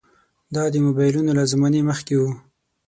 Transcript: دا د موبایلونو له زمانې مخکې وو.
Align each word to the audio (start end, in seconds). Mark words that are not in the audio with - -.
دا 0.55 0.63
د 0.73 0.75
موبایلونو 0.85 1.31
له 1.39 1.43
زمانې 1.51 1.81
مخکې 1.89 2.13
وو. 2.19 2.31